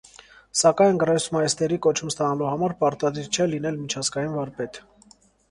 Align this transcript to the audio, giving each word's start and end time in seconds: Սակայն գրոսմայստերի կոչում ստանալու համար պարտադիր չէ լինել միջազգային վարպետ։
Սակայն 0.59 0.95
գրոսմայստերի 1.03 1.77
կոչում 1.87 2.13
ստանալու 2.13 2.49
համար 2.53 2.75
պարտադիր 2.81 3.29
չէ 3.39 3.49
լինել 3.53 3.79
միջազգային 3.85 4.35
վարպետ։ 4.41 4.83